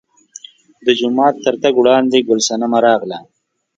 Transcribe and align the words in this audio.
د 0.85 0.87
جومات 0.99 1.35
تر 1.45 1.55
تګ 1.63 1.73
وړاندې 1.77 2.25
ګل 2.27 2.39
صنمه 2.47 2.79
راغله. 2.85 3.17